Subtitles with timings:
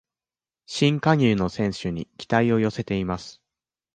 [0.65, 3.39] 新加入の選手に期待を寄せています